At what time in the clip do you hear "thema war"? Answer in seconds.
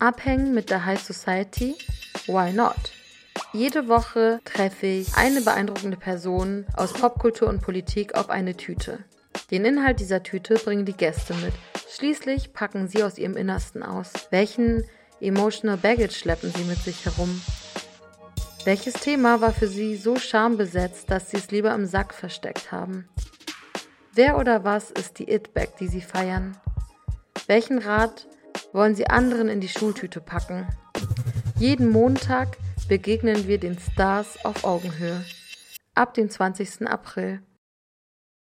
18.94-19.52